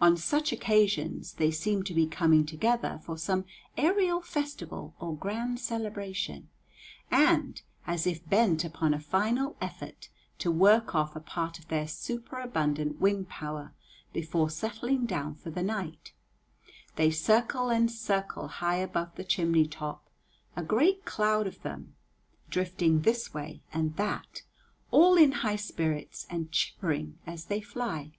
On 0.00 0.16
such 0.16 0.52
occasions 0.52 1.32
they 1.32 1.50
seem 1.50 1.82
to 1.82 1.92
be 1.92 2.06
coming 2.06 2.46
together 2.46 3.00
for 3.02 3.18
some 3.18 3.44
aerial 3.76 4.20
festival 4.22 4.94
or 5.00 5.16
grand 5.16 5.58
celebration; 5.58 6.48
and, 7.10 7.60
as 7.84 8.06
if 8.06 8.24
bent 8.30 8.64
upon 8.64 8.94
a 8.94 9.00
final 9.00 9.56
effort 9.60 10.08
to 10.38 10.52
work 10.52 10.94
off 10.94 11.16
a 11.16 11.20
part 11.20 11.58
of 11.58 11.66
their 11.66 11.88
superabundant 11.88 13.00
wing 13.00 13.24
power 13.24 13.74
before 14.12 14.50
settling 14.50 15.04
down 15.04 15.34
for 15.34 15.50
the 15.50 15.64
night, 15.64 16.12
they 16.94 17.10
circle 17.10 17.68
and 17.68 17.90
circle 17.90 18.46
high 18.46 18.76
above 18.76 19.16
the 19.16 19.24
chimney 19.24 19.66
top, 19.66 20.08
a 20.54 20.62
great 20.62 21.04
cloud 21.04 21.48
of 21.48 21.62
them, 21.62 21.96
drifting 22.48 23.00
this 23.00 23.34
way 23.34 23.62
and 23.72 23.96
that, 23.96 24.42
all 24.92 25.16
in 25.16 25.32
high 25.42 25.56
spirits 25.56 26.24
and 26.30 26.52
chippering 26.52 27.18
as 27.26 27.46
they 27.46 27.60
fly. 27.60 28.12